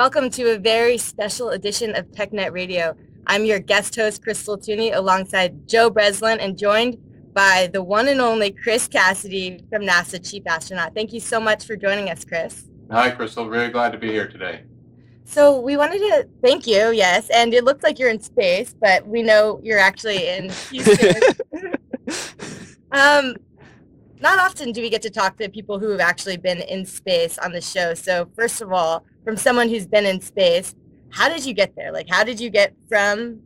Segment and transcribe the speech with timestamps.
[0.00, 2.96] Welcome to a very special edition of TechNet Radio.
[3.26, 6.96] I'm your guest host, Crystal Tooney, alongside Joe Breslin, and joined
[7.34, 10.94] by the one and only Chris Cassidy from NASA Chief Astronaut.
[10.94, 12.64] Thank you so much for joining us, Chris.
[12.90, 13.46] Hi, Crystal.
[13.46, 14.62] Really glad to be here today.
[15.26, 19.06] So we wanted to thank you, yes, and it looks like you're in space, but
[19.06, 21.22] we know you're actually in Houston.
[22.92, 23.36] um,
[24.20, 27.38] not often do we get to talk to people who have actually been in space
[27.38, 27.94] on the show.
[27.94, 30.74] So first of all, from someone who's been in space,
[31.10, 31.90] how did you get there?
[31.92, 33.40] Like, how did you get from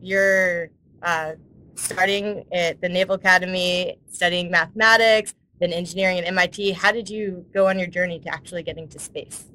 [0.00, 0.70] your
[1.02, 1.32] uh,
[1.74, 6.72] starting at the Naval Academy, studying mathematics, then engineering at MIT?
[6.72, 9.46] How did you go on your journey to actually getting to space?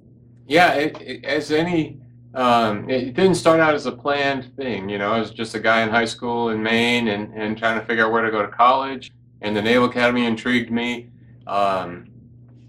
[0.47, 1.99] Yeah, it, it, as any,
[2.35, 4.89] um, it didn't start out as a planned thing.
[4.89, 7.79] You know, I was just a guy in high school in Maine and, and trying
[7.79, 11.09] to figure out where to go to college and the Naval Academy intrigued me
[11.47, 12.07] um,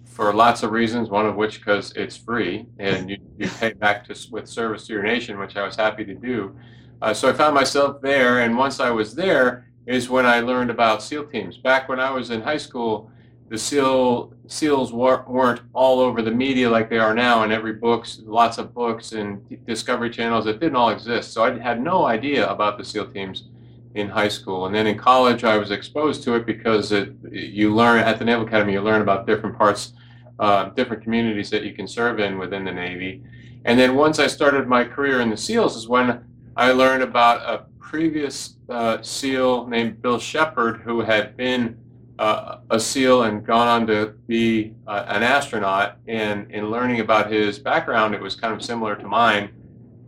[0.04, 1.08] for lots of reasons.
[1.08, 4.92] One of which because it's free and you, you pay back to with service to
[4.92, 6.56] your nation, which I was happy to do.
[7.02, 10.70] Uh, so I found myself there, and once I was there, is when I learned
[10.70, 11.58] about SEAL teams.
[11.58, 13.10] Back when I was in high school,
[13.48, 18.20] the SEAL SEALs weren't all over the media like they are now, and every books,
[18.24, 21.32] lots of books and Discovery channels that didn't all exist.
[21.32, 23.44] So I had no idea about the SEAL teams
[23.96, 24.66] in high school.
[24.66, 28.26] And then in college, I was exposed to it because it, you learn at the
[28.26, 29.94] Naval Academy, you learn about different parts,
[30.38, 33.22] uh, different communities that you can serve in within the Navy.
[33.64, 36.22] And then once I started my career in the SEALs is when
[36.56, 41.78] I learned about a previous uh, SEAL named Bill Shepherd who had been
[42.18, 45.96] uh, a SEAL and gone on to be uh, an astronaut.
[46.06, 49.50] And in learning about his background, it was kind of similar to mine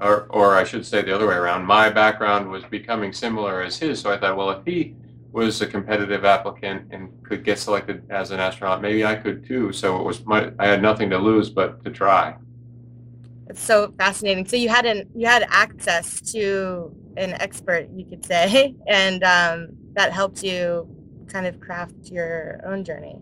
[0.01, 3.79] or, or I should say the other way around, my background was becoming similar as
[3.79, 4.01] his.
[4.01, 4.95] So I thought, well, if he
[5.33, 9.73] was a competitive applicant and could get selected as an astronaut, maybe I could too.
[9.73, 12.37] So it was my, I had nothing to lose but to try.
[13.49, 14.47] It's so fascinating.
[14.47, 19.69] So you had an you had access to an expert, you could say, and um,
[19.95, 20.87] that helped you
[21.29, 23.19] kind of craft your own journey.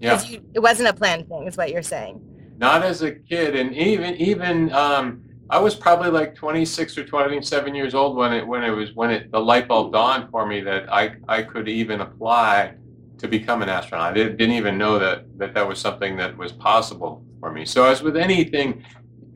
[0.00, 2.20] Yeah, you, it wasn't a planned thing, is what you're saying.
[2.56, 7.74] Not as a kid, and even even um, I was probably like 26 or 27
[7.74, 10.60] years old when it when it was when it the light bulb dawned for me
[10.60, 12.74] that I I could even apply
[13.18, 14.10] to become an astronaut.
[14.10, 17.64] I didn't even know that that that was something that was possible for me.
[17.64, 18.84] So as with anything,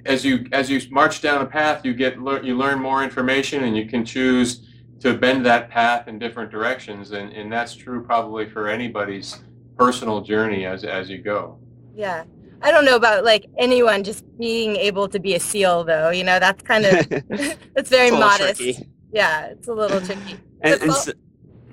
[0.05, 3.75] as you as you march down a path, you get you learn more information and
[3.77, 4.69] you can choose
[5.01, 9.41] to bend that path in different directions, and and that's true probably for anybody's
[9.79, 11.59] personal journey as as you go.
[11.95, 12.25] Yeah.
[12.63, 16.11] I don't know about like anyone just being able to be a seal though.
[16.11, 17.09] You know, that's kind of
[17.75, 18.61] that's very modest.
[18.61, 18.87] Tricky.
[19.13, 20.37] Yeah, it's a little tricky.
[20.63, 21.13] and, and so,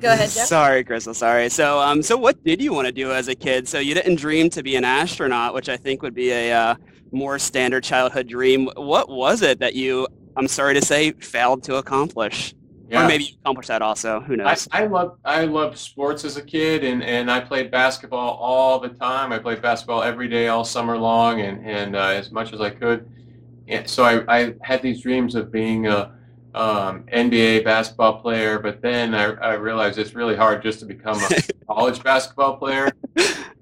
[0.01, 0.47] go ahead, Jeff.
[0.47, 1.13] Sorry, Crystal.
[1.13, 1.49] Sorry.
[1.49, 3.67] So, um, so what did you want to do as a kid?
[3.67, 6.75] So you didn't dream to be an astronaut, which I think would be a uh,
[7.11, 8.69] more standard childhood dream.
[8.75, 12.53] What was it that you, I'm sorry to say, failed to accomplish?
[12.89, 13.05] Yeah.
[13.05, 14.19] Or maybe you accomplished that also.
[14.21, 14.67] Who knows?
[14.71, 18.79] I, I love I loved sports as a kid, and, and I played basketball all
[18.79, 19.31] the time.
[19.31, 22.71] I played basketball every day, all summer long, and and uh, as much as I
[22.71, 23.07] could.
[23.67, 26.15] And so I, I had these dreams of being a
[26.55, 31.17] um, NBA basketball player, but then I, I realized it's really hard just to become
[31.17, 32.91] a college basketball player.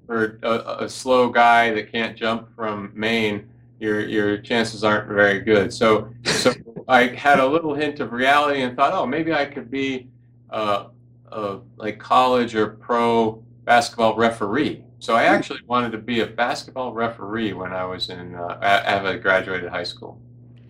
[0.06, 3.46] For a, a slow guy that can't jump from Maine,
[3.78, 5.72] your your chances aren't very good.
[5.72, 6.52] So so
[6.88, 10.08] I had a little hint of reality and thought, oh, maybe I could be
[10.50, 10.86] uh,
[11.30, 14.84] a like college or pro basketball referee.
[15.00, 19.16] So I actually wanted to be a basketball referee when I was in uh, I
[19.16, 20.20] graduated high school,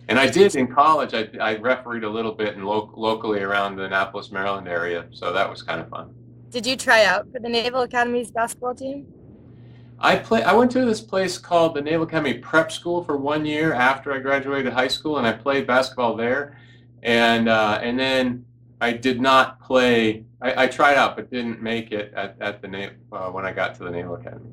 [0.07, 1.13] and I did in college.
[1.13, 5.33] I, I refereed a little bit in lo- locally around the Annapolis, Maryland area, so
[5.33, 6.13] that was kind of fun.
[6.51, 9.07] Did you try out for the Naval Academy's basketball team?
[10.01, 10.43] I play.
[10.43, 14.13] I went to this place called the Naval Academy Prep School for one year after
[14.13, 16.57] I graduated high school, and I played basketball there.
[17.03, 18.45] And uh, and then
[18.79, 20.23] I did not play.
[20.41, 23.75] I, I, tried out, but didn't make it at, at the uh, when I got
[23.75, 24.51] to the Naval Academy.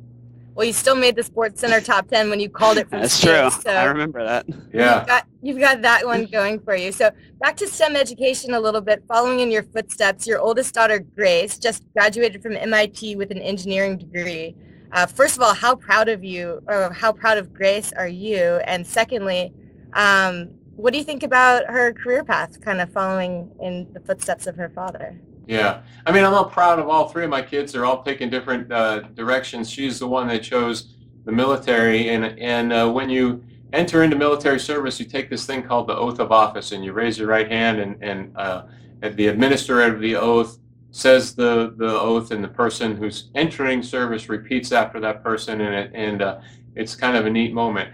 [0.56, 3.14] Well, you still made the Sports Center top ten when you called it from That's
[3.14, 3.62] space, true.
[3.62, 4.46] So I remember that.
[4.72, 4.98] Yeah.
[4.98, 6.90] You've got, you've got that one going for you.
[6.90, 7.10] So
[7.40, 9.04] back to STEM education a little bit.
[9.06, 13.98] Following in your footsteps, your oldest daughter Grace just graduated from MIT with an engineering
[13.98, 14.56] degree.
[14.92, 18.60] Uh, first of all, how proud of you, or how proud of Grace are you?
[18.64, 19.52] And secondly,
[19.92, 24.46] um, what do you think about her career path, kind of following in the footsteps
[24.46, 25.18] of her father?
[25.46, 27.72] Yeah, I mean, I'm all proud of all three of my kids.
[27.72, 29.70] They're all taking different uh, directions.
[29.70, 34.58] She's the one that chose the military, and and uh, when you enter into military
[34.58, 37.50] service, you take this thing called the oath of office, and you raise your right
[37.50, 38.64] hand, and and, uh,
[39.00, 40.58] the administrator of the oath
[40.96, 45.74] says the, the oath and the person who's entering service repeats after that person and
[45.74, 46.40] it, and uh,
[46.74, 47.90] it's kind of a neat moment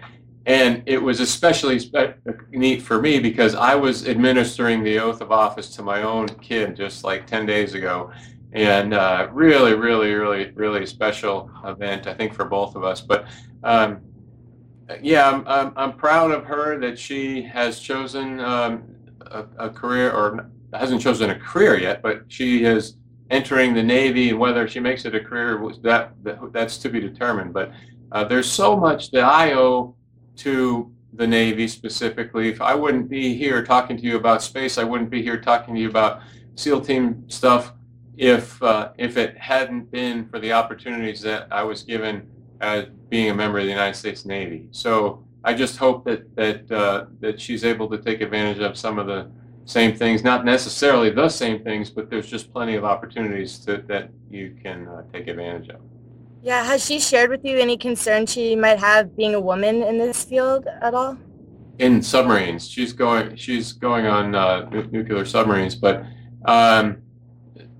[0.46, 1.80] and it was especially
[2.50, 6.74] neat for me because I was administering the oath of office to my own kid
[6.74, 8.10] just like 10 days ago.
[8.52, 13.00] And uh, really, really, really, really special event, I think, for both of us.
[13.00, 13.26] But
[13.62, 14.00] um,
[15.00, 18.82] yeah, I'm, I'm, I'm, proud of her that she has chosen um,
[19.20, 22.96] a, a, career, or hasn't chosen a career yet, but she is
[23.30, 27.00] entering the Navy, and whether she makes it a career, that, that that's to be
[27.00, 27.52] determined.
[27.52, 27.72] But
[28.12, 29.96] uh, there's so much that I owe
[30.36, 32.48] to the Navy specifically.
[32.48, 35.74] If I wouldn't be here talking to you about space, I wouldn't be here talking
[35.74, 36.20] to you about
[36.54, 37.72] SEAL team stuff
[38.16, 42.28] if uh, if it hadn't been for the opportunities that I was given
[42.60, 44.68] as being a member of the United States Navy.
[44.70, 48.98] So I just hope that that uh, that she's able to take advantage of some
[48.98, 49.30] of the
[49.64, 54.10] same things, not necessarily the same things, but there's just plenty of opportunities to, that
[54.30, 55.80] you can uh, take advantage of.
[56.42, 59.98] Yeah, has she shared with you any concern she might have being a woman in
[59.98, 61.16] this field at all?
[61.78, 63.36] In submarines, she's going.
[63.36, 66.04] She's going on uh, nuclear submarines, but
[66.44, 66.98] um,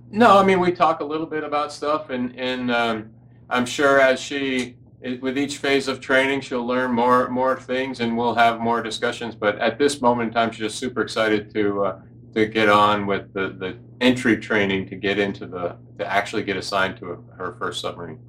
[0.09, 0.37] no.
[0.37, 3.11] I mean, we talk a little bit about stuff, and and um,
[3.49, 4.77] I'm sure as she
[5.21, 9.35] with each phase of training, she'll learn more more things, and we'll have more discussions.
[9.35, 12.01] But at this moment in time, she's just super excited to uh,
[12.33, 16.57] to get on with the, the entry training to get into the to actually get
[16.57, 18.19] assigned to a, her first submarine.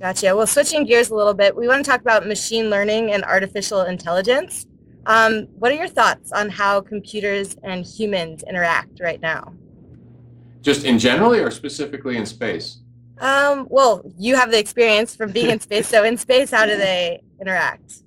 [0.00, 0.34] Gotcha.
[0.34, 3.82] Well, switching gears a little bit, we want to talk about machine learning and artificial
[3.82, 4.66] intelligence.
[5.06, 9.52] Um, what are your thoughts on how computers and humans interact right now?
[10.60, 12.81] Just in generally or specifically in space?
[13.22, 15.88] Um, well, you have the experience from being in space.
[15.88, 18.02] So in space, how do they interact?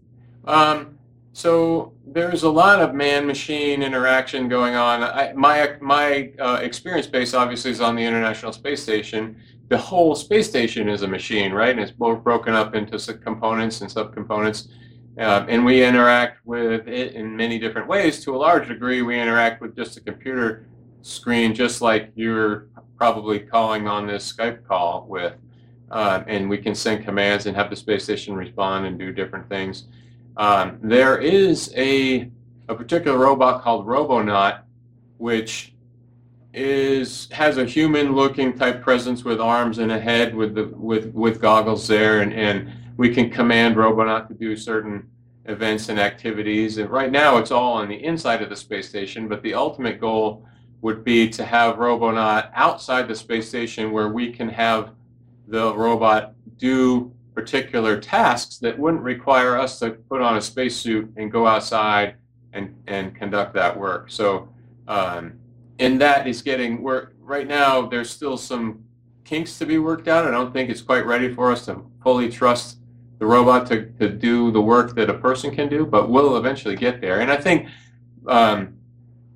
[0.45, 1.00] Um,
[1.33, 5.03] so there's a lot of man-machine interaction going on.
[5.03, 9.35] I, my my uh, experience base obviously is on the International Space Station,
[9.67, 11.71] the whole space station is a machine, right?
[11.71, 14.67] And it's broken up into components and subcomponents.
[15.17, 18.23] Uh, and we interact with it in many different ways.
[18.25, 20.67] To a large degree, we interact with just a computer
[21.06, 22.68] screen, just like you're
[22.98, 25.34] probably calling on this Skype call with.
[25.92, 29.48] Uh, and we can send commands and have the space station respond and do different
[29.48, 29.86] things.
[30.36, 32.31] Um, there is a,
[32.68, 34.62] a particular robot called Robonaut,
[35.18, 35.75] which
[36.54, 41.13] is has a human looking type presence with arms and a head with the with
[41.13, 45.06] with goggles there and and we can command robonaut to do certain
[45.48, 49.28] events and activities and right now it's all on the inside of the space station
[49.28, 50.48] but the ultimate goal
[50.86, 54.92] would be to have robonaut outside the space station where we can have
[55.48, 61.32] the robot do particular tasks that wouldn't require us to put on a spacesuit and
[61.32, 62.16] go outside
[62.54, 64.48] and and conduct that work so
[64.88, 65.34] um,
[65.80, 67.86] and that is getting work right now.
[67.88, 68.84] There's still some
[69.24, 70.26] kinks to be worked out.
[70.26, 72.78] I don't think it's quite ready for us to fully trust
[73.18, 76.76] the robot to, to do the work that a person can do, but we'll eventually
[76.76, 77.22] get there.
[77.22, 77.68] And I think
[78.28, 78.76] um,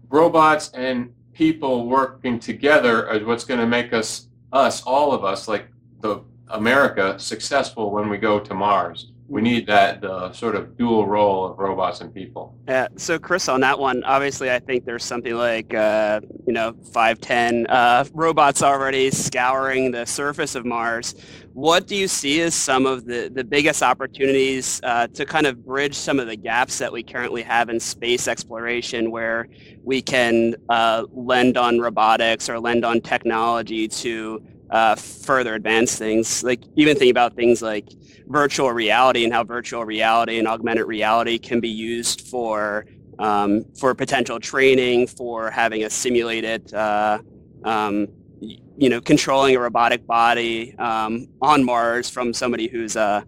[0.10, 5.48] robots and people working together is what's going to make us, us, all of us,
[5.48, 5.68] like
[6.02, 6.20] the
[6.50, 11.46] America, successful when we go to Mars we need that uh, sort of dual role
[11.46, 12.56] of robots and people.
[12.68, 12.88] Yeah.
[12.96, 17.22] So, Chris, on that one, obviously, I think there's something like uh, you know five,
[17.22, 21.14] ten uh, robots already scouring the surface of Mars.
[21.54, 25.64] What do you see as some of the the biggest opportunities uh, to kind of
[25.64, 29.48] bridge some of the gaps that we currently have in space exploration, where
[29.84, 36.44] we can uh, lend on robotics or lend on technology to uh, further advance things.
[36.44, 37.88] Like even think about things like
[38.28, 42.86] virtual reality and how virtual reality and augmented reality can be used for
[43.20, 47.20] um, for potential training, for having a simulated, uh,
[47.66, 48.08] um,
[48.40, 53.22] you know, controlling a robotic body um, on Mars from somebody who's uh,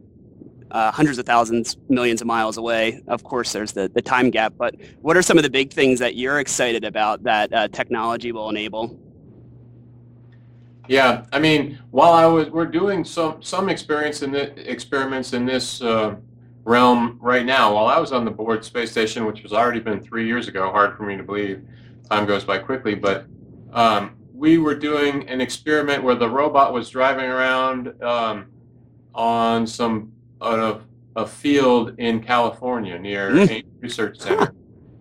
[0.72, 3.02] uh, hundreds of thousands, millions of miles away.
[3.08, 6.00] Of course, there's the, the time gap, but what are some of the big things
[6.00, 8.98] that you're excited about that uh, technology will enable?
[10.92, 15.46] Yeah, I mean, while I was, we're doing some some experience in the experiments in
[15.46, 16.18] this uh,
[16.66, 17.74] realm right now.
[17.74, 20.70] While I was on the board space station, which was already been three years ago,
[20.70, 21.66] hard for me to believe.
[22.10, 23.26] Time goes by quickly, but
[23.72, 28.48] um, we were doing an experiment where the robot was driving around um,
[29.16, 30.78] on some uh,
[31.16, 33.64] a field in California near mm.
[33.80, 34.54] Research Center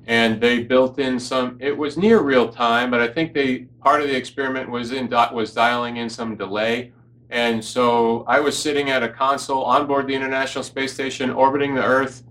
[0.06, 4.02] and they built in some it was near real time but i think they part
[4.02, 6.92] of the experiment was in was dialing in some delay.
[7.30, 11.74] And so i was sitting at a console on board the international space station orbiting
[11.74, 12.24] the earth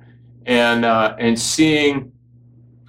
[0.46, 2.12] and uh, and seeing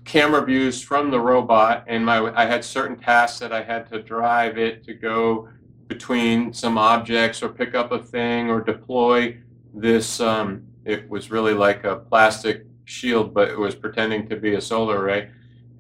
[0.05, 1.85] camera views from the robot.
[1.87, 5.49] And my i had certain tasks that i had to drive it to go
[5.87, 9.37] between some objects or pick up a thing or deploy
[9.75, 14.55] this um, it was really like a plastic shield, but it was pretending to be
[14.55, 15.31] a solar array,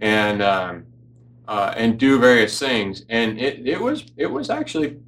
[0.01, 0.87] and um,
[1.51, 3.05] uh, and do various things.
[3.09, 4.99] And it, it was it was actually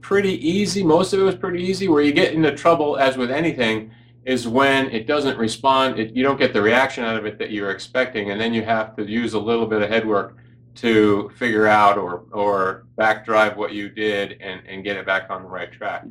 [0.00, 0.84] pretty easy.
[0.84, 1.88] Most of it was pretty easy.
[1.88, 3.90] Where you get into trouble, as with anything,
[4.24, 5.98] is when it doesn't respond.
[5.98, 8.62] It, you don't get the reaction out of it that you're expecting, and then you
[8.62, 10.36] have to use a little bit of headwork
[10.76, 15.28] to figure out or or back drive what you did and, and get it back
[15.28, 16.04] on the right track.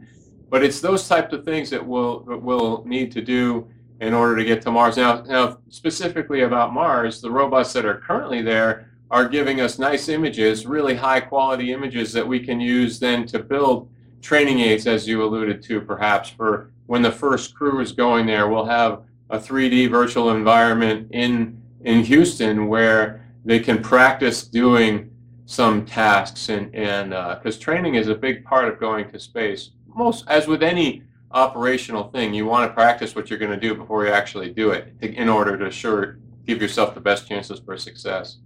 [0.50, 3.70] But it's those types of things that we'll will need to do
[4.02, 4.98] in order to get to Mars.
[4.98, 10.08] Now, now specifically about Mars, the robots that are currently there are giving us nice
[10.10, 13.90] images, really high quality images that we can use then to build
[14.22, 18.50] training aids, as you alluded to, perhaps for when the first crew is going there.
[18.50, 25.10] We'll have a 3D virtual environment in in Houston where they can practice doing
[25.46, 29.72] some tasks and and because uh, training is a big part of going to space.
[29.88, 33.76] Most as with any operational thing, you want to practice what you're going to do
[33.76, 37.78] before you actually do it in order to sure give yourself the best chances for
[37.78, 38.38] success.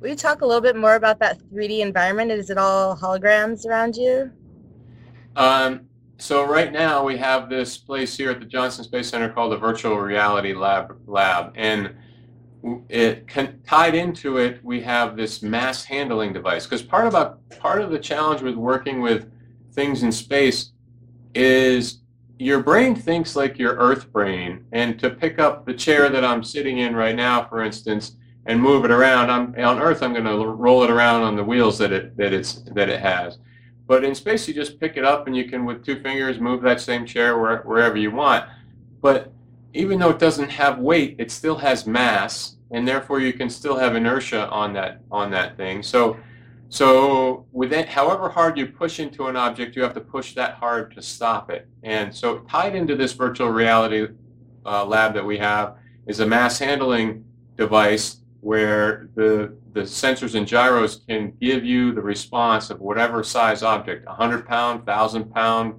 [0.00, 2.30] Will you talk a little bit more about that 3D environment?
[2.30, 4.30] Is it all holograms around you?
[5.34, 5.88] Um,
[6.18, 9.56] so right now we have this place here at the Johnson Space Center called the
[9.56, 11.94] Virtual Reality Lab, Lab and
[12.88, 17.80] it can, tied into it we have this mass handling device because part about part
[17.80, 19.30] of the challenge with working with
[19.72, 20.72] things in space
[21.34, 22.00] is
[22.38, 26.42] your brain thinks like your earth brain and to pick up the chair that i'm
[26.42, 30.24] sitting in right now for instance and move it around I'm, on earth i'm going
[30.24, 33.38] to roll it around on the wheels that it that it's that it has.
[33.86, 36.62] But in space you just pick it up and you can with two fingers move
[36.62, 38.44] that same chair where, wherever you want.
[39.00, 39.32] But
[39.74, 43.76] even though it doesn't have weight it still has mass and therefore you can still
[43.76, 45.82] have inertia on that on that thing.
[45.82, 46.16] So
[46.68, 50.54] so with it, however hard you push into an object, you have to push that
[50.54, 51.68] hard to stop it.
[51.84, 54.08] And so tied into this virtual reality
[54.64, 55.76] uh, lab that we have
[56.06, 57.24] is a mass handling
[57.56, 63.64] device where the, the sensors and gyros can give you the response of whatever size
[63.64, 65.74] object, 100 pound, 1,000 pound,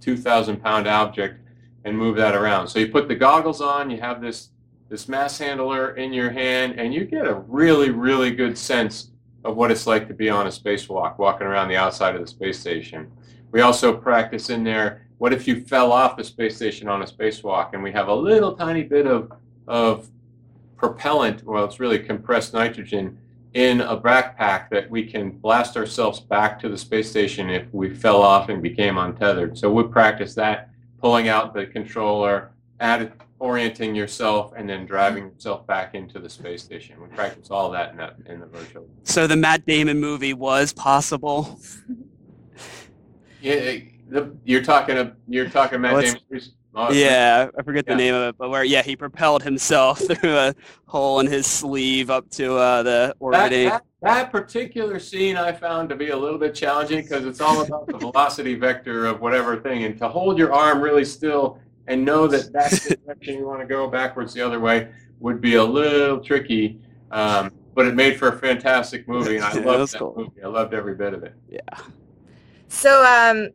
[0.00, 1.40] 2,000 pound object,
[1.84, 2.68] and move that around.
[2.68, 4.50] So you put the goggles on, you have this,
[4.88, 9.10] this mass handler in your hand, and you get a really, really good sense
[9.42, 12.28] of what it's like to be on a spacewalk, walking around the outside of the
[12.28, 13.10] space station.
[13.50, 17.04] We also practice in there, what if you fell off the space station on a
[17.04, 17.70] spacewalk?
[17.72, 19.32] And we have a little tiny bit of,
[19.66, 20.08] of
[20.82, 23.16] propellant, well, it's really compressed nitrogen,
[23.54, 27.88] in a backpack that we can blast ourselves back to the space station if we
[27.94, 29.56] fell off and became untethered.
[29.56, 30.70] So we practice that,
[31.00, 36.64] pulling out the controller, add, orienting yourself and then driving yourself back into the space
[36.64, 37.00] station.
[37.00, 38.88] We practice all that in, that, in the virtual.
[39.04, 41.60] So the Matt Damon movie was possible.
[43.40, 45.12] yeah, the, you're talking.
[45.28, 46.42] You're talking Matt Damon.
[46.74, 47.96] Oh, yeah, I forget the yeah.
[47.98, 50.54] name of it, but where yeah, he propelled himself through a
[50.86, 53.68] hole in his sleeve up to uh, the orbiting.
[53.68, 57.42] That, that, that, particular scene I found to be a little bit challenging because it's
[57.42, 61.58] all about the velocity vector of whatever thing, and to hold your arm really still
[61.88, 64.88] and know that that's the direction you want to go backwards the other way
[65.20, 66.80] would be a little tricky.
[67.10, 70.14] Um, but it made for a fantastic movie, and I loved that cool.
[70.16, 70.42] movie.
[70.42, 71.34] I loved every bit of it.
[71.48, 71.60] Yeah.
[72.68, 73.50] So, um,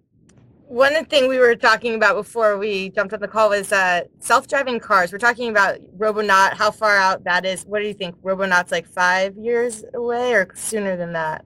[0.68, 4.80] one thing we were talking about before we jumped on the call was uh, self-driving
[4.80, 5.12] cars.
[5.12, 7.64] We're talking about Robonaut, how far out that is.
[7.64, 8.16] What do you think?
[8.22, 11.46] Robonaut's like five years away or sooner than that?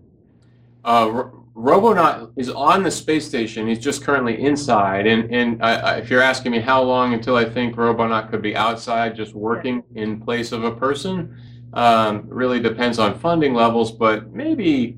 [0.84, 3.68] Uh, Robonaut is on the space station.
[3.68, 5.06] He's just currently inside.
[5.06, 5.60] And, and
[6.01, 9.84] if you're asking me how long until I think Robonaut could be outside just working
[9.94, 11.38] in place of a person,
[11.74, 14.98] um, really depends on funding levels, but maybe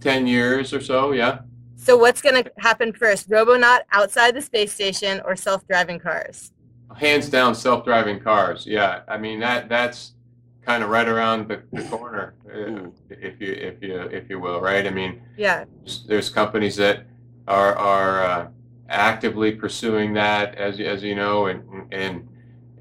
[0.00, 1.40] 10 years or so, yeah.
[1.82, 6.52] So what's going to happen first, Robonaut outside the space station or self-driving cars?
[6.94, 8.66] Hands down, self-driving cars.
[8.66, 10.12] Yeah, I mean that that's
[10.60, 14.60] kind of right around the, the corner, uh, if you if you if you will,
[14.60, 14.86] right?
[14.86, 15.64] I mean, yeah.
[16.06, 17.06] There's companies that
[17.48, 18.48] are are uh,
[18.90, 22.28] actively pursuing that, as as you know, and and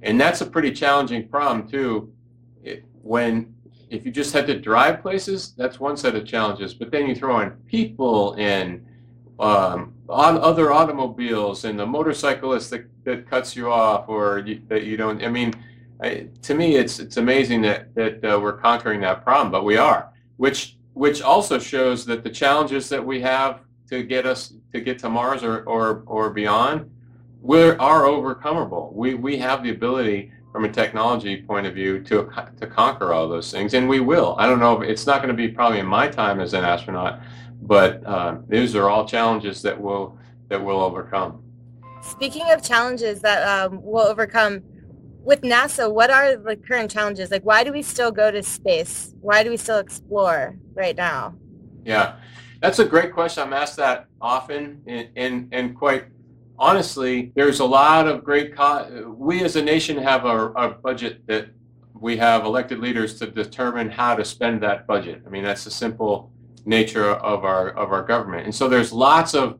[0.01, 2.12] and that's a pretty challenging problem too.
[2.63, 3.56] It, when
[3.89, 6.74] if you just had to drive places, that's one set of challenges.
[6.74, 8.86] But then you throw in people and
[9.39, 14.84] um, on other automobiles and the motorcyclist that, that cuts you off or you, that
[14.84, 15.24] you don't.
[15.24, 15.53] I mean,
[16.01, 19.77] I, to me, it's it's amazing that that uh, we're conquering that problem, but we
[19.77, 24.81] are, which which also shows that the challenges that we have to get us to
[24.81, 26.89] get to Mars or or, or beyond,
[27.41, 28.93] we are overcomable.
[28.93, 32.29] We we have the ability from a technology point of view to
[32.60, 34.36] to conquer all those things, and we will.
[34.38, 34.81] I don't know.
[34.81, 37.19] It's not going to be probably in my time as an astronaut,
[37.69, 40.17] but uh, these are all challenges that will
[40.49, 41.43] that we'll overcome.
[42.01, 44.63] Speaking of challenges that um, we'll overcome
[45.21, 47.29] with NASA, what are the current challenges?
[47.29, 49.13] Like, why do we still go to space?
[49.21, 51.35] Why do we still explore right now?
[51.85, 52.15] Yeah,
[52.59, 53.43] that's a great question.
[53.43, 56.05] I'm asked that often, and and, and quite
[56.57, 58.55] honestly, there's a lot of great.
[58.55, 61.51] Co- we as a nation have a, a budget that
[61.93, 65.21] we have elected leaders to determine how to spend that budget.
[65.27, 66.31] I mean, that's a simple
[66.69, 68.45] nature of our of our government.
[68.45, 69.59] And so there's lots of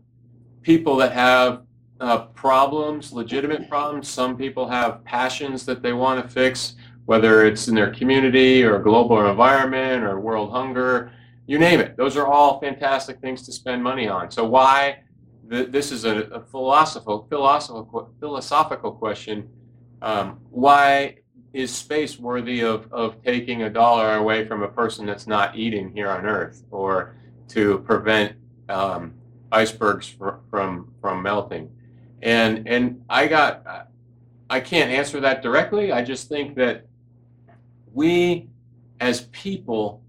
[0.62, 1.64] people that have
[2.00, 4.08] uh, problems, legitimate problems.
[4.08, 6.76] Some people have passions that they want to fix,
[7.06, 11.12] whether it's in their community or global environment or world hunger,
[11.48, 11.98] you name it.
[11.98, 14.32] Those are all fantastic things to spend money on.
[14.32, 15.00] So why?
[15.50, 19.50] this is a, a, philosophical, philosophical, philosophical question.
[20.02, 21.19] Um, why
[21.54, 25.92] is space worthy of, of taking a dollar away from a person that's not eating
[25.92, 27.16] here on Earth, or
[27.50, 28.36] to prevent
[28.70, 29.14] um,
[29.52, 31.72] icebergs fr- from from melting?
[32.22, 33.88] And and I got
[34.50, 35.92] I can't answer that directly.
[35.92, 36.88] I just think that
[37.94, 38.50] we
[39.00, 40.04] as people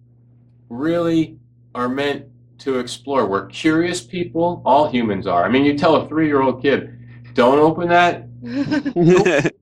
[0.69, 1.39] really
[1.75, 2.27] are meant
[2.59, 3.27] to explore.
[3.27, 4.63] We're curious people.
[4.65, 5.45] All humans are.
[5.45, 6.99] I mean, you tell a three-year-old kid,
[7.35, 9.53] "Don't open that."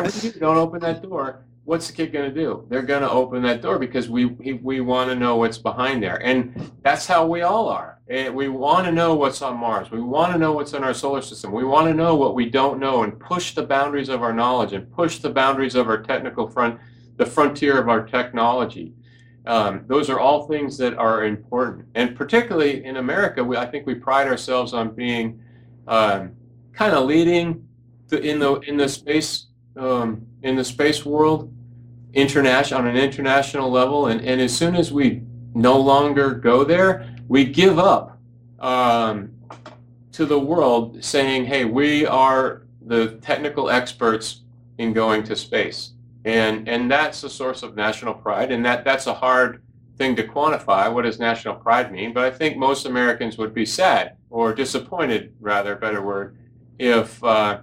[0.00, 1.44] Whatever you do, don't open that door.
[1.64, 2.66] What's the kid going to do?
[2.70, 6.22] They're going to open that door because we we want to know what's behind there,
[6.24, 7.98] and that's how we all are.
[8.08, 9.90] And we want to know what's on Mars.
[9.90, 11.52] We want to know what's in our solar system.
[11.52, 14.72] We want to know what we don't know and push the boundaries of our knowledge
[14.72, 16.80] and push the boundaries of our technical front,
[17.16, 18.94] the frontier of our technology.
[19.44, 21.86] Um, those are all things that are important.
[21.94, 25.42] And particularly in America, we, I think we pride ourselves on being
[25.86, 26.32] um,
[26.72, 27.68] kind of leading
[28.08, 29.47] the, in the in the space
[29.78, 31.52] um, in the space world
[32.14, 34.06] international on an international level.
[34.06, 35.22] And, and as soon as we
[35.54, 38.18] no longer go there, we give up
[38.58, 39.32] um,
[40.12, 44.42] to the world saying, hey, we are the technical experts
[44.78, 45.92] in going to space
[46.24, 49.62] and and that's a source of national pride and that that's a hard
[49.96, 53.64] thing to quantify what does national pride mean but i think most americans would be
[53.64, 56.36] sad or disappointed rather better word
[56.78, 57.60] if uh,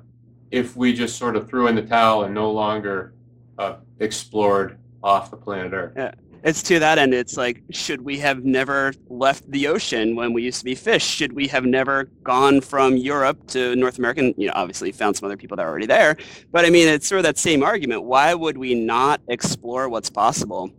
[0.55, 3.13] if we just sort of threw in the towel and no longer
[3.57, 5.93] uh, explored off the planet earth.
[5.95, 6.11] Yeah
[6.45, 10.43] it's to that end it's like should we have never left the ocean when we
[10.43, 11.03] used to be fish?
[11.03, 14.21] Should we have never gone from europe to north america?
[14.21, 16.15] And, you know obviously found some other people that are already there.
[16.51, 18.03] But i mean it's sort of that same argument.
[18.03, 20.69] Why would we not explore what's possible?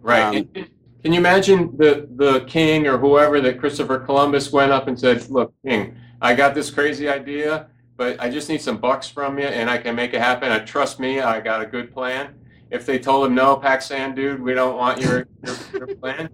[0.00, 0.46] Right.
[0.54, 0.66] Um,
[1.02, 5.28] can you imagine the the king or whoever that christopher columbus went up and said
[5.28, 9.46] look king i got this crazy idea but i just need some bucks from you
[9.46, 12.34] and i can make it happen and trust me i got a good plan
[12.70, 16.28] if they told him no, Paxan dude, we don't want your your, your plan,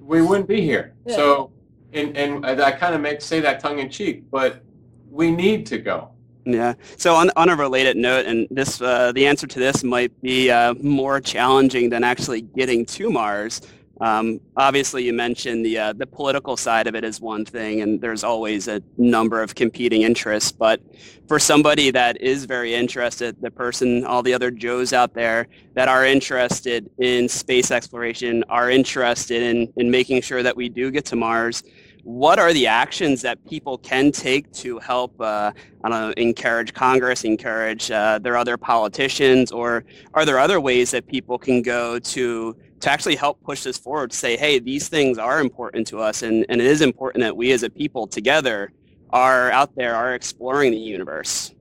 [0.00, 0.94] we wouldn't be here.
[1.06, 1.16] Yeah.
[1.16, 1.52] So,
[1.92, 4.62] and and I kind of make say that tongue in cheek, but
[5.10, 6.10] we need to go.
[6.44, 6.74] Yeah.
[6.96, 10.50] So on on a related note, and this uh, the answer to this might be
[10.50, 13.60] uh, more challenging than actually getting to Mars.
[14.00, 18.00] Um, obviously, you mentioned the uh, the political side of it is one thing, and
[18.00, 20.52] there's always a number of competing interests.
[20.52, 20.80] But
[21.28, 25.88] for somebody that is very interested, the person, all the other Joes out there that
[25.88, 31.06] are interested in space exploration, are interested in in making sure that we do get
[31.06, 31.62] to Mars.
[32.04, 35.50] What are the actions that people can take to help, uh,
[35.82, 40.92] I don't know, encourage Congress, encourage uh, their other politicians, or are there other ways
[40.92, 44.88] that people can go to to actually help push this forward to say, hey, these
[44.88, 48.06] things are important to us, and, and it is important that we as a people
[48.06, 48.72] together
[49.10, 51.54] are out there, are exploring the universe?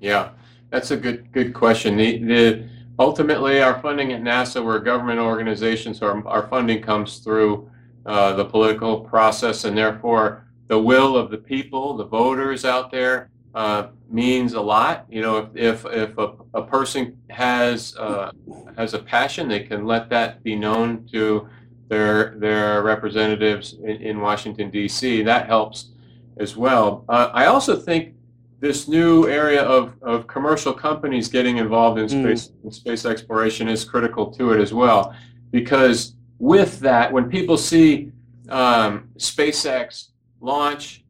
[0.00, 0.30] Yeah,
[0.70, 1.96] that's a good good question.
[1.96, 6.82] The, the ultimately our funding at NASA, we're a government organization, so our, our funding
[6.82, 7.70] comes through
[8.06, 13.30] uh, the political process, and therefore the will of the people, the voters out there,
[13.56, 15.06] uh, means a lot.
[15.08, 18.30] You know, if if, if a, a person has uh,
[18.76, 21.48] has a passion, they can let that be known to
[21.88, 25.22] their their representatives in, in Washington D.C.
[25.22, 25.92] That helps
[26.36, 27.06] as well.
[27.08, 28.14] Uh, I also think
[28.60, 32.64] this new area of, of commercial companies getting involved in space mm.
[32.64, 35.16] in space exploration is critical to it as well,
[35.50, 38.12] because with that, when people see
[38.50, 40.08] um, SpaceX
[40.42, 41.05] launch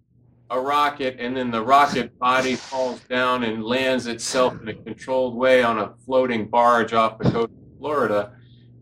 [0.50, 5.34] a rocket and then the rocket body falls down and lands itself in a controlled
[5.34, 8.32] way on a floating barge off the coast of Florida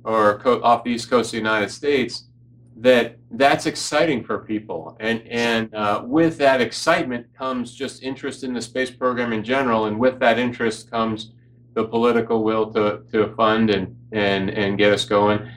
[0.05, 2.29] or co- off the east coast of the United States,
[2.77, 4.97] that that's exciting for people.
[5.01, 9.87] And, and uh, with that excitement comes just interest in the space program in general.
[9.87, 11.33] And with that interest comes
[11.73, 15.49] the political will to, to fund and, and, and get us going.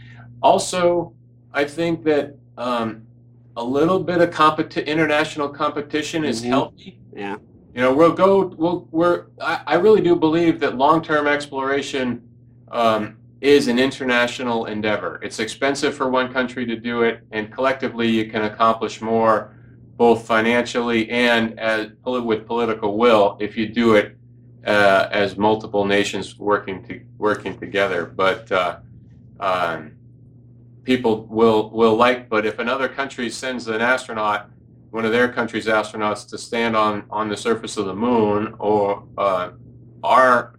[0.41, 1.13] Also,
[1.54, 3.07] I think that um,
[3.58, 6.50] a little bit of competi- international competition is mm-hmm.
[6.50, 7.00] healthy.
[7.13, 7.38] Yeah.
[7.74, 8.48] you know, we'll go.
[8.58, 9.26] We'll, we're.
[9.41, 12.28] I, I really do believe that long-term exploration
[12.72, 15.20] um, is an international endeavor.
[15.22, 19.56] It's expensive for one country to do it, and collectively you can accomplish more,
[19.96, 24.17] both financially and as, with political will, if you do it
[24.65, 28.06] uh, as multiple nations working to working together.
[28.06, 28.80] But uh,
[29.39, 29.97] um,
[30.88, 32.30] people will will like.
[32.30, 34.50] But if another country sends an astronaut,
[34.89, 39.04] one of their country's astronauts, to stand on on the surface of the moon, or
[39.17, 39.52] uh,
[40.04, 40.58] our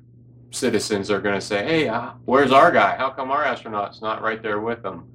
[0.51, 2.95] citizens are going to say, "Hey, uh, where's our guy?
[2.97, 5.09] How come our astronaut's not right there with them?"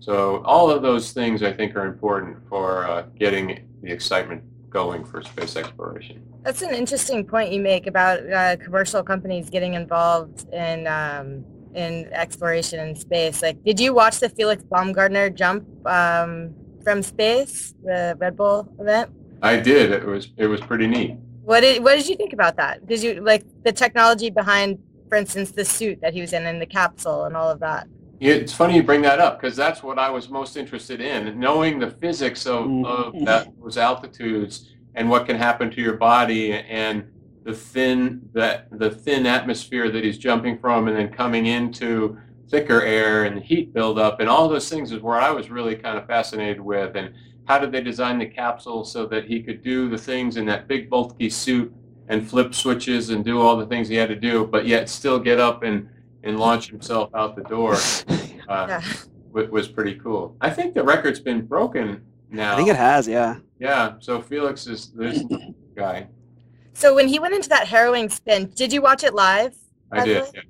[0.00, 5.02] So all of those things I think are important for uh, getting the excitement going
[5.02, 6.22] for space exploration.
[6.44, 12.08] That's an interesting point you make about uh, commercial companies getting involved in um, in
[12.12, 13.42] exploration in space.
[13.42, 19.10] Like, did you watch the Felix Baumgartner jump um, from space, the Red Bull event?
[19.42, 19.92] I did.
[19.92, 21.16] It was it was pretty neat.
[21.42, 22.86] What did what did you think about that?
[22.86, 24.78] Did you like the technology behind,
[25.08, 27.86] for instance, the suit that he was in and the capsule and all of that?
[28.20, 31.78] It's funny you bring that up because that's what I was most interested in, knowing
[31.78, 33.24] the physics of, of mm-hmm.
[33.24, 37.08] that, those altitudes and what can happen to your body and
[37.48, 42.18] the thin that the thin atmosphere that he's jumping from and then coming into
[42.50, 45.96] thicker air and heat buildup and all those things is where I was really kind
[45.96, 47.14] of fascinated with and
[47.46, 50.68] how did they design the capsule so that he could do the things in that
[50.68, 51.72] big bulky suit
[52.08, 55.18] and flip switches and do all the things he had to do but yet still
[55.18, 55.88] get up and
[56.24, 57.72] and launch himself out the door
[58.50, 58.82] uh, yeah.
[59.32, 60.36] was pretty cool.
[60.42, 62.52] I think the record's been broken now.
[62.52, 63.38] I think it has, yeah.
[63.58, 65.22] Yeah, so Felix is this
[65.74, 66.08] guy.
[66.74, 69.54] So when he went into that harrowing spin, did you watch it live?
[69.90, 70.24] I did.
[70.34, 70.42] Yeah.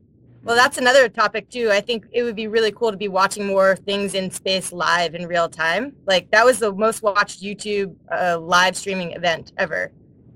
[0.44, 1.70] Well, that's another topic too.
[1.70, 5.14] I think it would be really cool to be watching more things in space live
[5.14, 5.94] in real time.
[6.06, 9.92] Like that was the most watched YouTube uh, live streaming event ever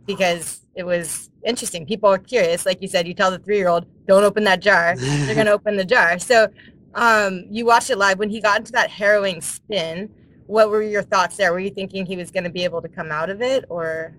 [0.07, 1.87] because it was interesting.
[1.87, 2.66] People are curious.
[2.66, 5.85] Like you said, you tell the three-year-old, "Don't open that jar." They're gonna open the
[5.85, 6.18] jar.
[6.18, 6.49] So
[6.95, 10.11] um, you watched it live when he got into that harrowing spin.
[10.47, 11.53] What were your thoughts there?
[11.53, 14.14] Were you thinking he was going to be able to come out of it, or?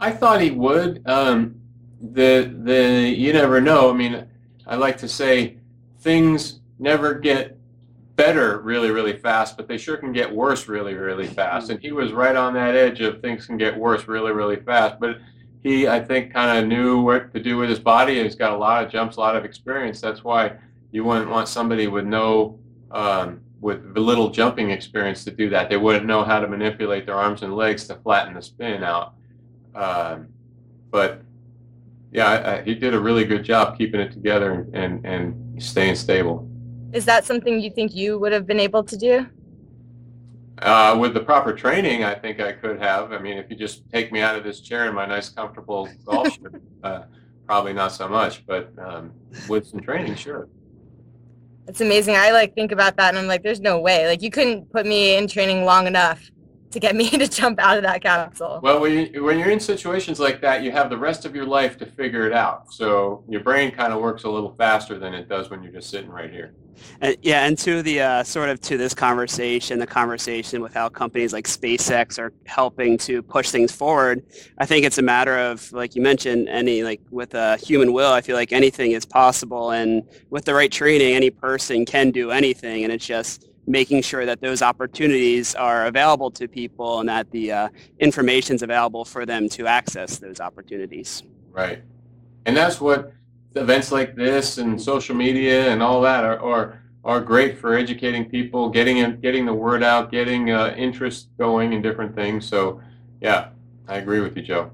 [0.00, 1.06] I thought he would.
[1.06, 1.60] Um,
[2.00, 3.90] the the you never know.
[3.90, 4.26] I mean,
[4.66, 5.58] I like to say
[6.00, 7.58] things never get
[8.16, 11.70] better really really fast, but they sure can get worse really really fast.
[11.70, 14.98] And he was right on that edge of things can get worse really really fast.
[14.98, 15.18] But
[15.62, 18.22] he, I think, kind of knew what to do with his body.
[18.22, 20.00] He's got a lot of jumps, a lot of experience.
[20.00, 20.54] That's why
[20.90, 22.58] you wouldn't want somebody with no,
[22.90, 25.68] um, with little jumping experience to do that.
[25.68, 29.14] They wouldn't know how to manipulate their arms and legs to flatten the spin out.
[29.74, 30.28] Um,
[30.90, 31.22] but
[32.12, 35.62] yeah, I, I, he did a really good job keeping it together and, and, and
[35.62, 36.48] staying stable.
[36.92, 39.26] Is that something you think you would have been able to do?
[40.58, 43.12] Uh, with the proper training, I think I could have.
[43.12, 45.88] I mean, if you just take me out of this chair in my nice, comfortable
[46.04, 47.02] golf shirt, uh,
[47.46, 48.44] probably not so much.
[48.46, 49.12] But um,
[49.48, 50.48] with some training, sure.
[51.66, 52.16] It's amazing.
[52.16, 54.06] I like think about that, and I'm like, there's no way.
[54.06, 56.30] Like, you couldn't put me in training long enough
[56.70, 58.60] to get me to jump out of that capsule.
[58.62, 61.46] Well, when, you, when you're in situations like that, you have the rest of your
[61.46, 62.72] life to figure it out.
[62.72, 65.90] So your brain kind of works a little faster than it does when you're just
[65.90, 66.54] sitting right here.
[67.00, 70.88] And, yeah, and to the uh, sort of to this conversation, the conversation with how
[70.88, 74.24] companies like SpaceX are helping to push things forward.
[74.58, 78.12] I think it's a matter of, like you mentioned, any like with a human will.
[78.12, 82.30] I feel like anything is possible, and with the right training, any person can do
[82.30, 82.84] anything.
[82.84, 87.52] And it's just making sure that those opportunities are available to people and that the
[87.52, 87.68] uh,
[88.00, 91.22] information is available for them to access those opportunities.
[91.52, 91.82] Right,
[92.46, 93.12] and that's what
[93.54, 98.28] events like this and social media and all that are, are, are great for educating
[98.28, 102.46] people, getting getting the word out, getting uh, interest going in different things.
[102.46, 102.80] So,
[103.20, 103.50] yeah,
[103.88, 104.70] I agree with you, Joe.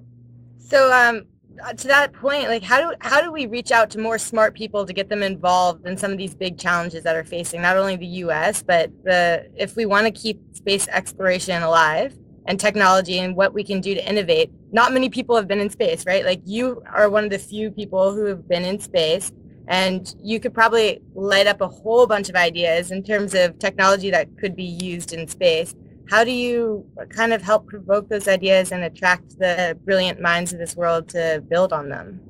[0.58, 1.26] So, um,
[1.64, 4.54] Uh, to that point, like how do how do we reach out to more smart
[4.54, 7.76] people to get them involved in some of these big challenges that are facing not
[7.76, 8.62] only the U.S.
[8.62, 12.16] but the if we want to keep space exploration alive
[12.46, 14.50] and technology and what we can do to innovate.
[14.72, 16.24] Not many people have been in space, right?
[16.24, 19.32] Like you are one of the few people who have been in space
[19.68, 24.10] and you could probably light up a whole bunch of ideas in terms of technology
[24.10, 25.74] that could be used in space.
[26.08, 30.58] How do you kind of help provoke those ideas and attract the brilliant minds of
[30.58, 32.20] this world to build on them?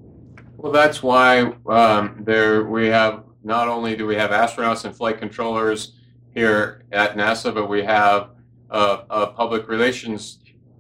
[0.57, 5.19] Well, that's why um, there we have not only do we have astronauts and flight
[5.19, 5.93] controllers
[6.35, 8.31] here at NASA, but we have
[8.71, 10.39] a, a public relations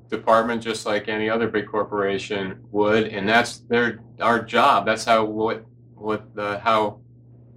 [0.09, 4.87] department just like any other big corporation would, and that's their our job.
[4.87, 7.01] That's how what what the how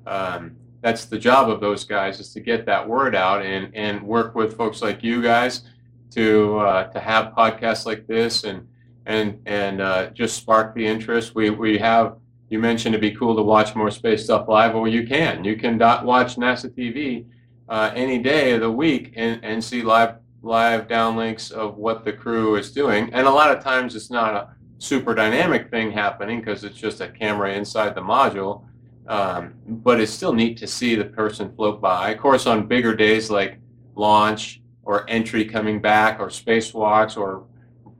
[0.06, 4.02] um, that's the job of those guys is to get that word out and and
[4.02, 5.63] work with folks like you guys
[6.12, 8.68] to uh, to have podcasts like this and
[9.06, 11.36] and and uh, just spark the interest.
[11.36, 12.18] We we have
[12.50, 14.74] you mentioned it'd be cool to watch more space stuff live.
[14.74, 15.44] Well, you can.
[15.44, 17.26] You can watch NASA TV
[17.68, 22.13] uh, any day of the week and, and see live live downlinks of what the
[22.13, 23.13] crew is doing.
[23.13, 27.02] And a lot of times it's not a super dynamic thing happening because it's just
[27.02, 28.63] a camera inside the module.
[29.10, 32.12] Um, but it's still neat to see the person float by.
[32.12, 33.60] Of course, on bigger days like
[33.95, 37.48] launch or entry coming back or spacewalks or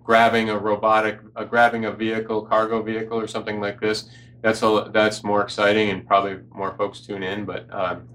[0.04, 4.10] grabbing a robotic, uh, grabbing a vehicle, cargo vehicle or something like this,
[4.42, 7.44] that's a, that's more exciting and probably more folks tune in.
[7.44, 8.08] But um,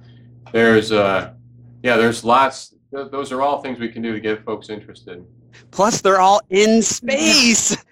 [0.52, 1.34] there's uh,
[1.82, 2.74] yeah, there's lots.
[2.94, 5.24] Th- those are all things we can do to get folks interested.
[5.72, 7.76] Plus, they're all in space.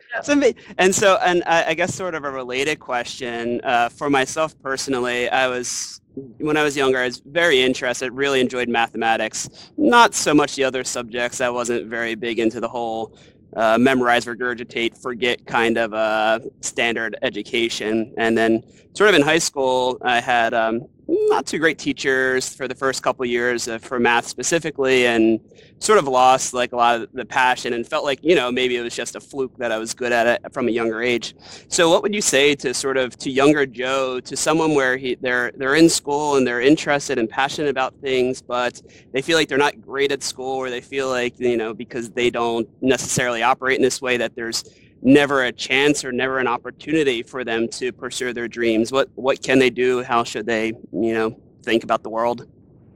[0.79, 5.29] and so, and I, I, guess sort of a related question uh, for myself personally,
[5.31, 9.49] I was when I was younger, I was very interested, really enjoyed mathematics.
[9.79, 11.41] Not so much the other subjects.
[11.41, 13.17] I wasn't very big into the whole
[13.57, 18.15] uh, memorize, regurgitate, forget kind of uh, standard education.
[18.19, 18.63] And then
[18.95, 23.03] sort of in high school, I had um, not too great teachers for the first
[23.03, 25.41] couple years uh, for math specifically and
[25.79, 28.77] sort of lost like a lot of the passion and felt like you know maybe
[28.77, 31.35] it was just a fluke that i was good at it from a younger age.
[31.69, 35.17] So what would you say to sort of to younger joe to someone where he
[35.17, 38.81] they're they're in school and they're interested and passionate about things but
[39.13, 42.11] they feel like they're not great at school or they feel like you know because
[42.11, 44.65] they don't necessarily operate in this way that there's
[45.03, 48.93] never a chance or never an opportunity for them to pursue their dreams.
[48.93, 50.03] What what can they do?
[50.03, 52.47] How should they you know think about the world?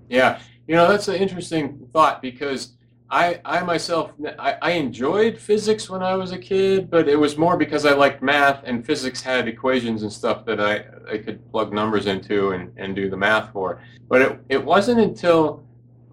[0.09, 0.40] Yeah.
[0.66, 2.73] You know that's an interesting thought because
[3.09, 7.38] i i myself I, I enjoyed physics when i was a kid but it was
[7.38, 11.49] more because i liked math and physics had equations and stuff that i i could
[11.53, 13.81] plug numbers into and and do the math for.
[14.09, 15.64] But it, it wasn't until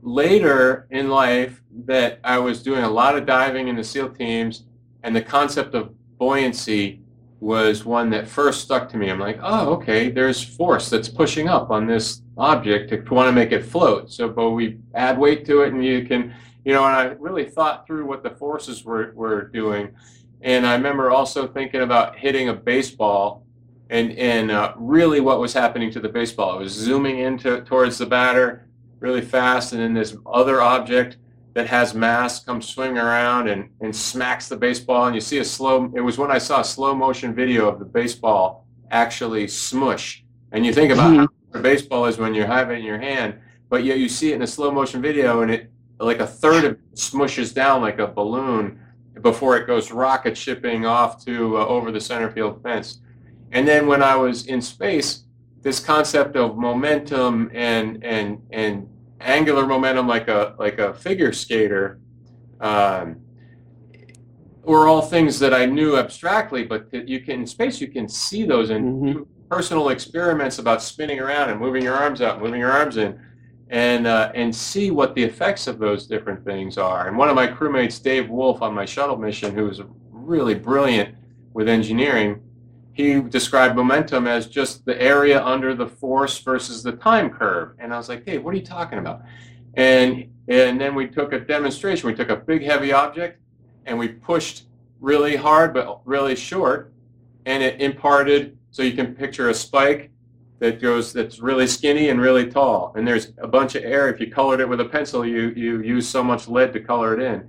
[0.04, 4.66] later in life that i was doing a lot of diving in the seal teams
[5.04, 7.02] and the concept of buoyancy
[7.40, 9.10] was one that first stuck to me.
[9.10, 13.34] I'm like, oh, okay, there's force that's pushing up on this object to want to
[13.34, 14.12] make it float.
[14.12, 17.44] So, but we add weight to it, and you can, you know, and I really
[17.44, 19.94] thought through what the forces were, were doing.
[20.42, 23.46] And I remember also thinking about hitting a baseball
[23.90, 26.56] and, and uh, really what was happening to the baseball.
[26.56, 28.68] It was zooming into towards the batter
[29.04, 31.18] really fast, and then this other object
[31.54, 35.06] that has mass comes swinging around and, and smacks the baseball.
[35.06, 37.80] And you see a slow it was when i saw a slow motion video of
[37.80, 40.24] the baseball actually smush.
[40.52, 41.20] And you think about mm-hmm.
[41.20, 43.36] how the baseball is when you have it in your hand
[43.70, 46.64] but yet you see it in a slow motion video and it like a third
[46.64, 48.80] of it smushes down like a balloon
[49.22, 53.00] before it goes rocket shipping off to uh, over the center field fence.
[53.52, 55.24] And then when i was in space
[55.64, 58.88] this concept of momentum and and and
[59.24, 62.00] angular momentum like a like a figure skater
[62.60, 63.22] um,
[64.64, 68.08] were all things that I knew abstractly, but that you can in space you can
[68.08, 69.24] see those in mm-hmm.
[69.50, 73.20] personal experiments about spinning around and moving your arms out, moving your arms in,
[73.70, 77.08] and uh, and see what the effects of those different things are.
[77.08, 79.82] And one of my crewmates, Dave Wolf, on my shuttle mission, who was
[80.12, 81.16] really brilliant
[81.54, 82.42] with engineering,
[82.94, 87.76] he described momentum as just the area under the force versus the time curve.
[87.80, 89.24] And I was like, hey, what are you talking about?
[89.74, 92.08] And and then we took a demonstration.
[92.08, 93.42] We took a big heavy object
[93.86, 94.68] and we pushed
[95.00, 96.94] really hard but really short,
[97.46, 98.58] and it imparted.
[98.72, 100.12] So you can picture a spike
[100.60, 104.08] that goes that's really skinny and really tall, and there's a bunch of air.
[104.10, 107.20] If you colored it with a pencil, you you use so much lead to color
[107.20, 107.48] it in,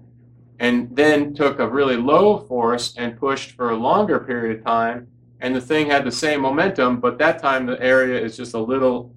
[0.59, 5.09] and then took a really low force and pushed for a longer period of time
[5.45, 8.59] and the thing had the same momentum, but that time the area is just a
[8.59, 9.15] little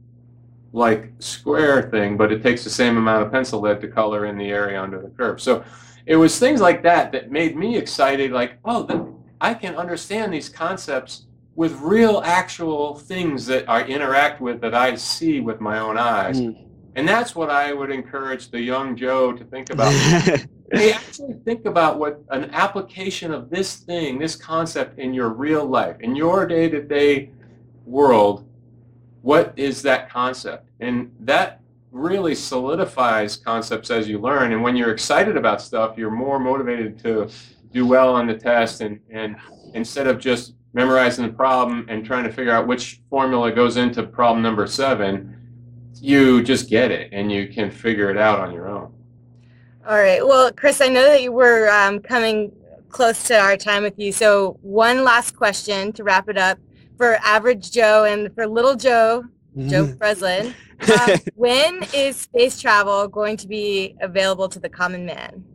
[0.73, 4.37] like square thing, but it takes the same amount of pencil lead to color in
[4.37, 5.39] the area under the curve.
[5.39, 5.63] So
[6.05, 10.49] it was things like that that made me excited, like, oh, I can understand these
[10.49, 15.97] concepts with real actual things that I interact with that I see with my own
[15.97, 16.41] eyes.
[16.41, 16.67] Mm.
[16.95, 19.93] And that's what I would encourage the young Joe to think about.
[20.69, 25.65] they actually think about what an application of this thing, this concept in your real
[25.65, 27.29] life, in your day-to-day
[27.85, 28.47] world,
[29.21, 30.69] what is that concept?
[30.79, 34.51] And that really solidifies concepts as you learn.
[34.51, 37.29] And when you're excited about stuff, you're more motivated to
[37.71, 39.37] do well on the test and, and
[39.73, 44.03] instead of just memorizing the problem and trying to figure out which formula goes into
[44.03, 45.33] problem number seven,
[45.99, 48.93] you just get it and you can figure it out on your own.
[49.87, 50.25] All right.
[50.25, 52.51] Well, Chris, I know that you were um, coming
[52.89, 54.11] close to our time with you.
[54.11, 56.59] So one last question to wrap it up
[56.97, 59.23] for average Joe and for little Joe,
[59.55, 59.93] Joe mm-hmm.
[59.93, 60.53] Breslin.
[60.81, 65.45] Uh, when is space travel going to be available to the common man?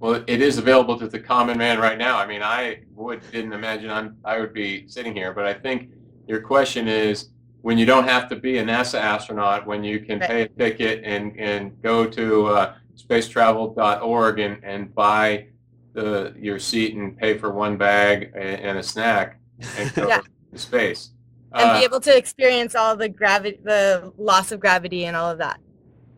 [0.00, 2.18] Well, it is available to the common man right now.
[2.18, 5.90] I mean, I would didn't imagine I'm I would be sitting here, but I think
[6.26, 7.28] your question is
[7.62, 11.04] when you don't have to be a NASA astronaut, when you can pay a ticket
[11.04, 15.46] and and go to uh, spacetravel.org and and buy
[15.92, 19.38] the your seat and pay for one bag and, and a snack
[19.78, 20.20] and go Yeah.
[20.52, 21.10] to space.
[21.52, 25.30] and Uh, be able to experience all the gravity, the loss of gravity, and all
[25.30, 25.58] of that.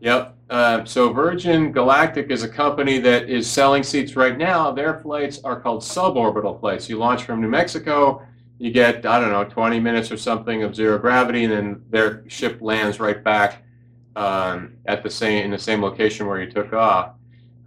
[0.01, 0.35] Yep.
[0.49, 4.71] Um, so Virgin Galactic is a company that is selling seats right now.
[4.71, 6.87] Their flights are called suborbital flights.
[6.89, 8.21] You launch from New Mexico,
[8.59, 12.23] you get I don't know 20 minutes or something of zero gravity, and then their
[12.29, 13.63] ship lands right back
[14.15, 17.13] um, at the same in the same location where you took off.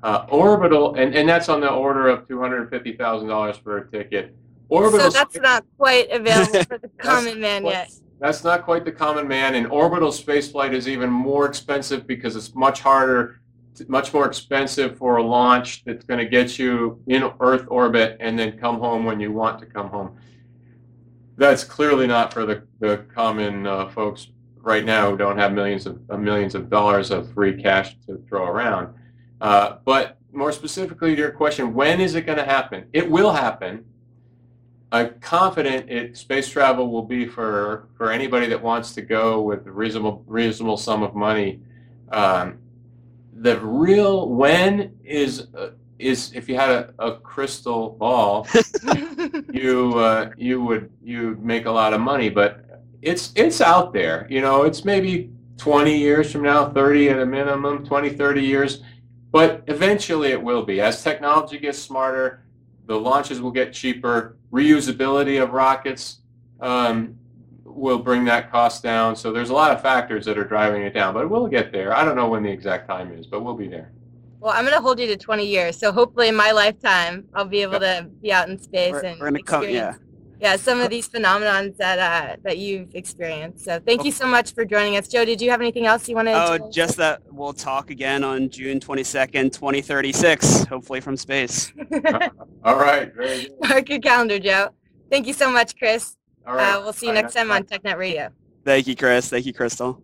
[0.02, 3.78] Uh, orbital, and, and that's on the order of two hundred fifty thousand dollars for
[3.78, 4.36] a ticket.
[4.68, 5.10] Orbital.
[5.10, 7.90] so that's not quite available for the common man yet.
[8.20, 12.54] That's not quite the common man, and orbital spaceflight is even more expensive because it's
[12.54, 13.40] much harder,
[13.88, 18.38] much more expensive for a launch that's going to get you in Earth orbit and
[18.38, 20.16] then come home when you want to come home.
[21.36, 24.28] That's clearly not for the, the common uh, folks
[24.66, 28.44] right now don't have millions of uh, millions of dollars of free cash to throw
[28.46, 28.92] around.
[29.40, 32.88] Uh, but more specifically to your question, when is it going to happen?
[32.92, 33.84] It will happen.
[34.90, 39.66] I'm confident it space travel will be for for anybody that wants to go with
[39.68, 41.60] a reasonable reasonable sum of money.
[42.10, 42.58] Um,
[43.34, 48.48] the real when is uh, is if you had a, a crystal ball,
[49.52, 52.65] you uh, you would you would make a lot of money, but
[53.06, 54.26] it's it's out there.
[54.28, 58.82] You know, it's maybe 20 years from now, 30 at a minimum, 20, 30 years,
[59.30, 60.80] but eventually it will be.
[60.80, 62.44] As technology gets smarter,
[62.86, 64.36] the launches will get cheaper.
[64.52, 66.18] Reusability of rockets
[66.60, 67.16] um,
[67.64, 69.14] will bring that cost down.
[69.14, 71.96] So there's a lot of factors that are driving it down, but we'll get there.
[71.96, 73.92] I don't know when the exact time is, but we'll be there.
[74.40, 75.78] well, I'm going to hold you to 20 years.
[75.78, 79.20] So hopefully in my lifetime, I'll be able to be out in space We're, and
[79.20, 79.94] we're gonna come, yeah.
[80.38, 83.64] Experience yeah, some of these phenomenons that uh, that you've experienced.
[83.64, 85.24] So thank you so much for joining us, Joe.
[85.24, 86.34] Did you have anything else you wanted?
[86.34, 91.72] Oh, to just that we'll talk again on June 22nd, 2036, hopefully from space.
[92.64, 93.14] All right.
[93.14, 93.52] Very good.
[93.60, 94.70] mark your calendar, Joe.
[95.10, 96.16] Thank you so much, Chris.
[96.46, 96.74] All right.
[96.74, 97.22] Uh, we'll see you Bye.
[97.22, 98.30] next time on TechNet Radio.
[98.64, 99.28] Thank you, Chris.
[99.28, 100.02] Thank you, Crystal.